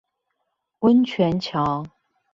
[0.79, 1.85] 溫泉橋